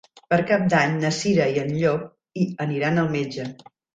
[0.33, 3.49] Per Cap d'Any na Cira i en Llop aniran al metge.